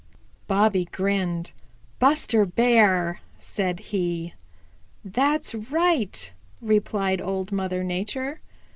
[0.47, 1.51] Bobby grinned.
[1.99, 4.33] "Buster Bear," said he.
[5.05, 8.39] "That's right," replied Old Mother Nature.